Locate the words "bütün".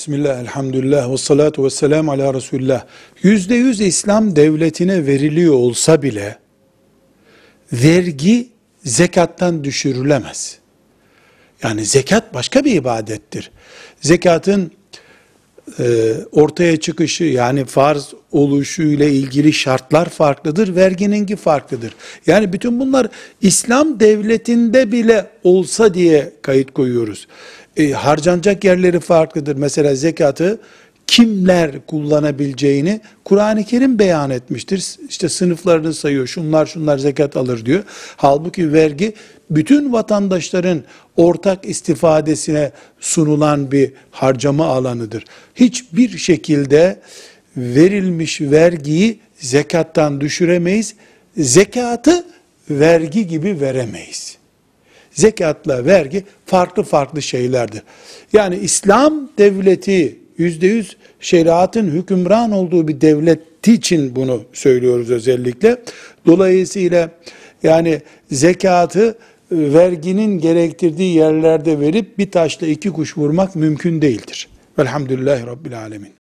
22.52-22.80, 39.50-39.92